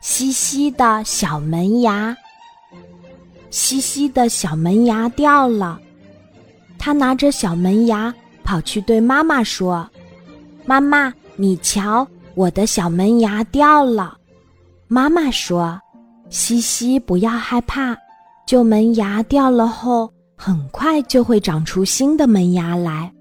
[0.00, 2.16] 西西的小门牙，
[3.50, 5.78] 西西的小门牙掉了，
[6.78, 9.86] 他拿着小门牙跑去对妈妈说
[10.64, 14.16] ：“妈妈，你瞧，我的小门牙掉了。”
[14.88, 15.78] 妈妈说
[16.30, 17.94] ：“西西，不要害怕，
[18.46, 23.12] 旧门牙掉了后，很快就会长出新的门牙来。”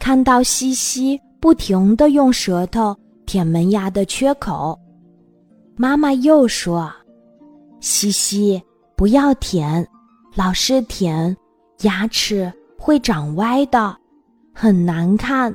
[0.00, 2.96] 看到西西不停的用舌头
[3.26, 4.78] 舔门牙的缺口。
[5.80, 6.92] 妈妈又说
[7.80, 8.62] ：“西西，
[8.94, 9.88] 不要舔，
[10.34, 11.34] 老是舔，
[11.84, 13.96] 牙齿会长歪的，
[14.52, 15.50] 很难看。”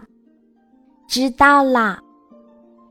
[1.07, 1.99] 知道啦。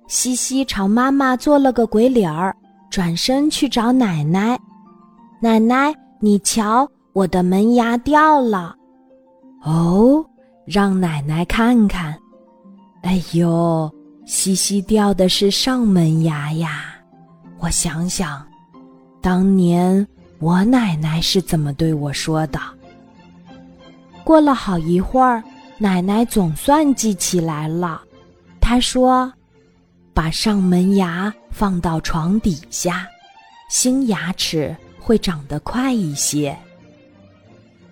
[0.06, 2.54] 西西朝妈妈做了个鬼脸儿，
[2.88, 4.56] 转身去找奶奶。
[5.40, 8.76] 奶奶，你瞧，我的门牙掉了。
[9.64, 10.24] 哦，
[10.64, 12.16] 让奶奶看看。
[13.02, 13.92] 哎呦，
[14.24, 16.93] 西西掉的是上门牙呀。
[17.58, 18.46] 我想想，
[19.20, 20.06] 当年
[20.38, 22.60] 我奶奶是怎么对我说的。
[24.22, 25.42] 过了好一会儿，
[25.78, 28.02] 奶奶总算记起来了。
[28.60, 29.32] 她说
[30.12, 33.06] ：“把上门牙放到床底下，
[33.70, 36.56] 新牙齿会长得快一些。”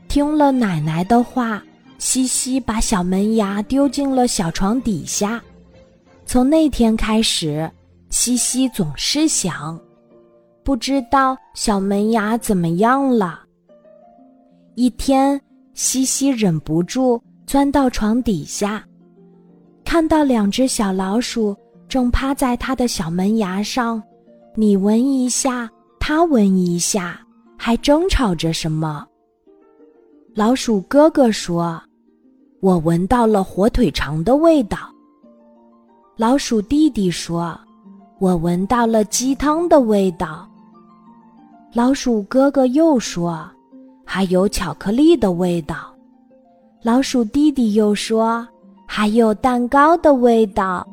[0.09, 1.63] 听了奶奶的话，
[1.99, 5.43] 西西把小门牙丢进了小床底下。
[6.27, 7.71] 从那天开始。
[8.25, 9.77] 西西总是想，
[10.63, 13.41] 不知道小门牙怎么样了。
[14.77, 15.41] 一天，
[15.75, 18.87] 西西忍不住钻到床底下，
[19.85, 21.57] 看到两只小老鼠
[21.89, 24.01] 正趴在他的小门牙上，
[24.55, 27.21] 你闻一下，他闻一下，
[27.59, 29.05] 还争吵着什么。
[30.33, 31.83] 老鼠哥哥说
[32.63, 34.79] ：“我闻到了火腿肠的味道。”
[36.17, 37.59] 老鼠弟弟说。
[38.23, 40.49] 我闻到了鸡汤的味道。
[41.73, 43.45] 老鼠哥哥又说
[44.07, 45.93] ：“还有巧克力的味道。”
[46.83, 48.47] 老鼠弟弟又说
[48.87, 50.87] ：“还有蛋糕的味道。”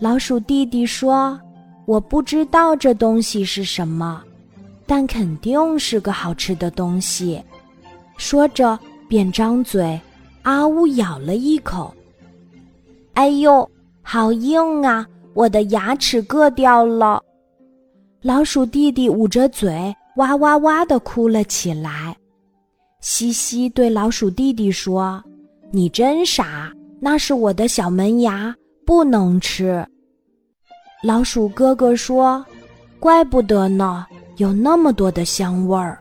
[0.00, 1.40] 老鼠弟弟说
[1.86, 4.20] ：“我不知道这东西是什么，
[4.86, 7.40] 但肯定是个好吃的东西。”
[8.18, 10.00] 说着，便张嘴，
[10.42, 11.94] 啊呜咬了一口。
[13.14, 13.70] 哎呦，
[14.02, 15.06] 好硬啊！
[15.36, 17.22] 我的牙齿硌掉了，
[18.22, 22.16] 老鼠弟弟捂着嘴，哇哇哇的哭了起来。
[23.02, 25.22] 西西对老鼠弟弟说
[25.70, 29.86] ：“你真傻，那是我的小门牙，不能吃。”
[31.04, 32.42] 老鼠哥哥说
[32.98, 34.06] ：“怪不得呢，
[34.38, 35.98] 有那么多的香味儿，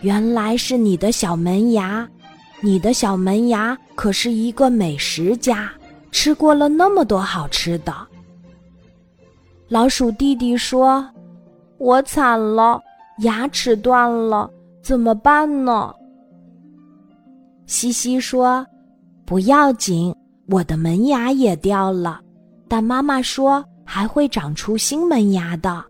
[0.00, 2.08] 原来是你的小门牙。
[2.62, 5.70] 你的小门牙可是一个美食家，
[6.10, 7.94] 吃过了那么多好吃的。”
[9.68, 11.06] 老鼠弟弟说
[11.76, 12.80] ：“我惨了，
[13.18, 14.50] 牙齿断了，
[14.82, 15.94] 怎么办呢？”
[17.66, 18.66] 西西说
[19.26, 20.14] ：“不要紧，
[20.48, 22.18] 我的门牙也掉了，
[22.66, 25.84] 但妈妈说还会长出新门牙的。”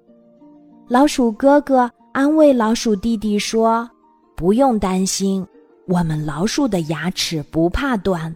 [0.89, 3.89] 老鼠哥哥安慰老鼠弟弟说
[4.35, 5.47] ：“不用担心，
[5.87, 8.35] 我们老鼠的牙齿不怕断，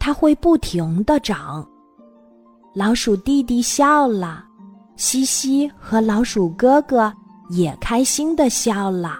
[0.00, 1.64] 它会不停的长。”
[2.74, 4.46] 老鼠弟弟笑了。
[5.00, 7.10] 西西和老鼠哥哥
[7.48, 9.18] 也开心的笑了。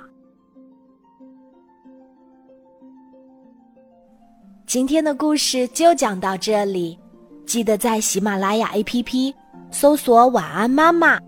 [4.67, 6.99] 今天的故事就讲到这里，
[7.47, 9.35] 记得在喜马拉雅 APP
[9.71, 11.19] 搜索“晚安妈妈”，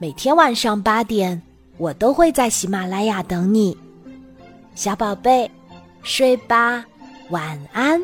[0.00, 1.42] 每天晚上八点，
[1.76, 3.76] 我都会在喜马拉雅等你，
[4.76, 5.50] 小宝贝，
[6.04, 6.84] 睡吧，
[7.30, 8.00] 晚安。